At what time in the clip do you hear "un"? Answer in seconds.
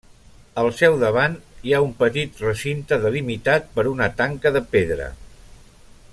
1.87-1.91